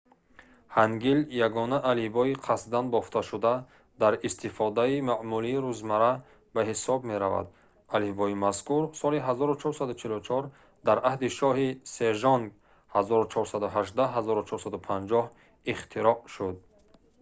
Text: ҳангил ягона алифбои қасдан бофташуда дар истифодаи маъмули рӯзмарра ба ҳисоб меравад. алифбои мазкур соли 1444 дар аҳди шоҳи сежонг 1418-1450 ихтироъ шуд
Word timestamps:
ҳангил 0.77 1.19
ягона 1.47 1.77
алифбои 1.91 2.33
қасдан 2.47 2.85
бофташуда 2.95 3.53
дар 4.01 4.13
истифодаи 4.27 4.95
маъмули 5.09 5.53
рӯзмарра 5.65 6.13
ба 6.55 6.61
ҳисоб 6.69 6.99
меравад. 7.11 7.47
алифбои 7.95 8.35
мазкур 8.45 8.83
соли 8.99 9.19
1444 9.27 10.45
дар 10.87 10.97
аҳди 11.09 11.27
шоҳи 11.39 11.69
сежонг 11.97 12.45
1418-1450 12.95 15.71
ихтироъ 15.73 16.15
шуд 16.33 16.55